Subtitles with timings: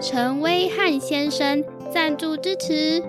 [0.00, 1.62] 陈威翰先生
[1.92, 3.02] 赞助支持。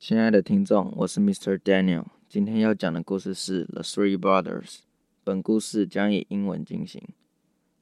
[0.00, 1.56] 亲爱的听众，我是 Mr.
[1.56, 4.64] Daniel，今天要讲的故事是《The Three Brothers》，
[5.22, 7.00] 本故事将以英文进行。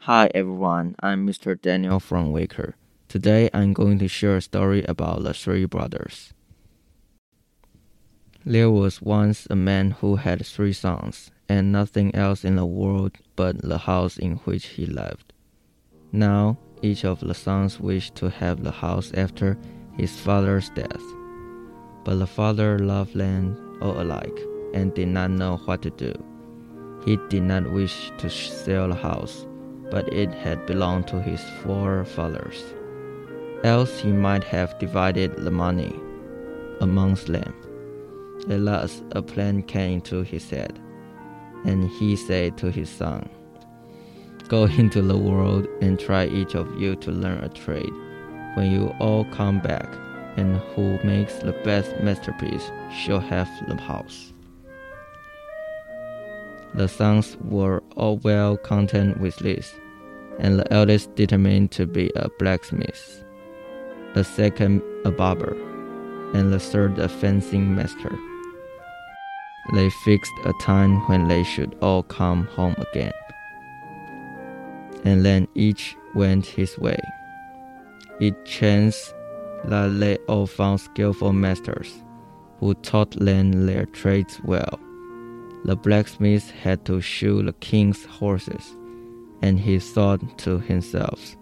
[0.01, 1.57] Hi everyone, I'm Mr.
[1.57, 2.75] Daniel from Waker.
[3.09, 6.33] Today I'm going to share a story about the three brothers.
[8.45, 13.13] There was once a man who had three sons, and nothing else in the world
[13.35, 15.33] but the house in which he lived.
[16.13, 19.57] Now each of the sons wished to have the house after
[19.97, 21.03] his father's death.
[22.05, 24.39] But the father loved them all alike
[24.75, 26.13] and did not know what to do.
[27.05, 29.47] He did not wish to sell the house,
[29.91, 32.63] but it had belonged to his forefathers.
[33.63, 35.99] Else he might have divided the money
[36.81, 37.55] amongst them.
[38.51, 40.79] At last a plan came into his head.
[41.65, 43.29] And he said to his son,
[44.49, 47.93] Go into the world and try each of you to learn a trade.
[48.55, 49.89] When you all come back,
[50.37, 54.33] and who makes the best masterpiece shall have the house.
[56.75, 59.73] The sons were all well content with this,
[60.39, 63.25] and the eldest determined to be a blacksmith,
[64.15, 65.57] the second a barber,
[66.35, 68.19] and the third a fencing master.
[69.73, 73.13] They fixed a time when they should all come home again.
[75.05, 77.01] And then each went his way.
[78.21, 79.15] It chanced
[79.65, 81.93] that they all found skillful masters,
[82.61, 84.79] who taught them their trades well.
[85.65, 88.77] The blacksmith had to shoe the king's horses,
[89.43, 91.37] and he thought to himself,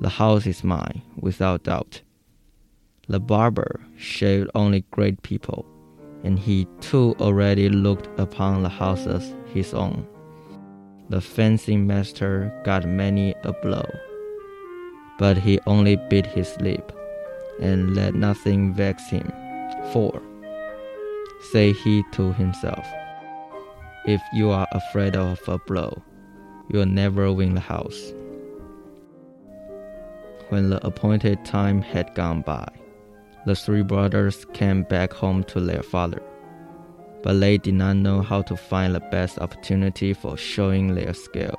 [0.00, 2.02] The house is mine, without doubt.
[3.08, 5.66] The barber shaved only great people
[6.24, 10.08] and he too already looked upon the house as his own.
[11.10, 13.84] The fencing master got many a blow,
[15.18, 16.92] but he only bit his lip
[17.60, 19.30] and let nothing vex him.
[19.92, 20.22] For,
[21.52, 22.86] said he to himself,
[24.06, 26.02] if you are afraid of a blow,
[26.70, 28.14] you'll never win the house.
[30.48, 32.66] When the appointed time had gone by,
[33.44, 36.22] the three brothers came back home to their father.
[37.24, 41.56] But they did not know how to find the best opportunity for showing their skill.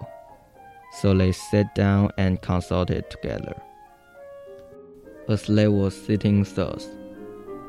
[1.01, 3.59] So they sat down and consulted together.
[5.27, 6.87] As they were sitting thus,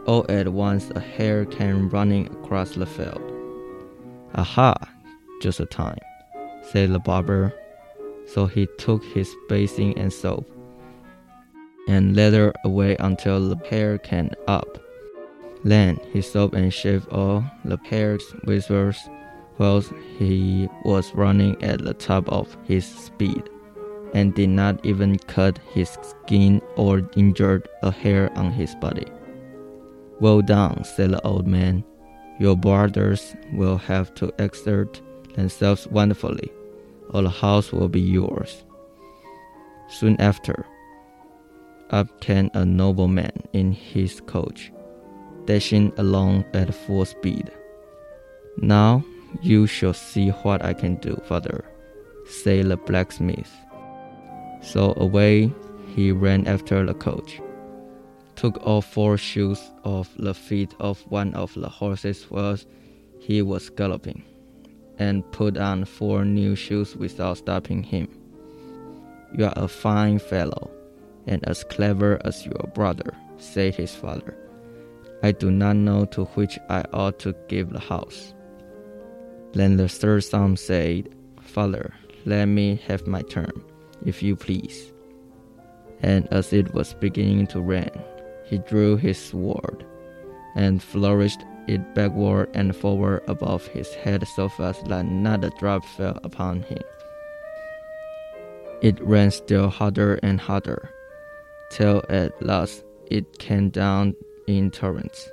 [0.07, 3.33] all at once a hare came running across the field.
[4.34, 4.75] Aha,
[5.41, 5.99] just a time,
[6.71, 7.55] said the barber.
[8.27, 10.47] So he took his basin and soap
[11.89, 14.86] and led her away until the pair came up.
[15.66, 18.97] Then he soaped and shaved all the pair's whiskers
[19.59, 23.43] whilst he was running at the top of his speed,
[24.15, 29.06] and did not even cut his skin or injured a hair on his body.
[30.21, 31.83] Well done, said the old man.
[32.38, 35.03] Your brothers will have to exert
[35.34, 36.53] themselves wonderfully,
[37.10, 38.65] or the house will be yours.
[39.88, 40.65] Soon after,
[41.91, 44.71] up came a nobleman in his coach,
[45.47, 47.51] dashing along at full speed.
[48.59, 49.05] Now
[49.43, 51.65] you shall see what I can do, father,
[52.27, 53.53] said the blacksmith.
[54.62, 55.53] So away
[55.95, 57.41] he ran after the coach,
[58.34, 62.67] took all four shoes off the feet of one of the horses whilst
[63.19, 64.23] he was galloping,
[64.99, 68.09] and put on four new shoes without stopping him.
[69.37, 70.71] You are a fine fellow,
[71.27, 74.37] and as clever as your brother, said his father.
[75.22, 78.34] I do not know to which I ought to give the house.
[79.53, 81.09] Then the third son said,
[81.41, 81.95] Father,
[82.27, 83.53] let me have my turn,
[84.04, 84.92] if you please.
[86.03, 87.91] And as it was beginning to rain,
[88.45, 89.84] he drew his sword
[90.54, 95.84] and flourished it backward and forward above his head so fast that not a drop
[95.84, 96.83] fell upon him.
[98.83, 100.91] It ran still harder and harder
[101.71, 104.15] till at last it came down
[104.47, 105.31] in torrents.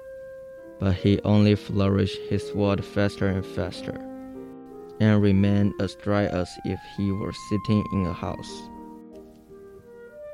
[0.79, 3.95] But he only flourished his sword faster and faster,
[4.99, 8.69] and remained as dry as if he were sitting in a house.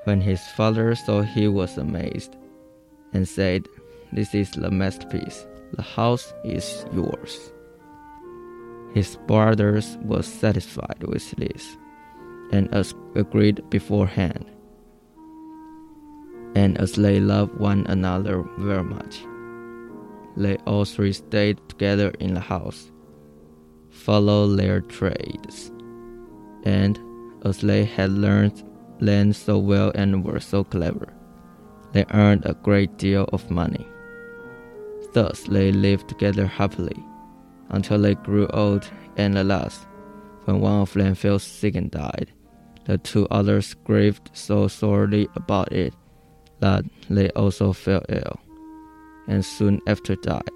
[0.05, 2.35] When his father saw he was amazed,
[3.13, 3.65] and said,
[4.11, 7.51] This is the masterpiece, the house is yours.
[8.93, 11.77] His brothers were satisfied with this,
[12.51, 14.45] and as agreed beforehand.
[16.55, 19.23] And as they loved one another very much,
[20.35, 22.91] they all three stayed together in the house,
[23.89, 25.71] followed their trades,
[26.63, 26.99] and
[27.45, 28.63] as they had learned
[28.99, 31.13] land so well and were so clever,
[31.91, 33.85] they earned a great deal of money.
[35.13, 37.03] Thus they lived together happily
[37.69, 39.87] until they grew old, and at last,
[40.45, 42.31] when one of them fell sick and died,
[42.85, 45.93] the two others grieved so sorely about it
[46.61, 48.39] that they also fell ill,
[49.27, 50.49] and soon after died.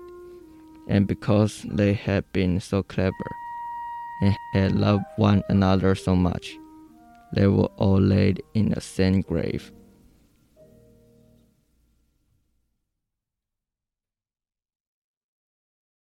[0.88, 3.32] And because they had been so clever
[4.22, 6.58] and had loved one another so much,
[7.34, 9.72] they were all laid in the same grave.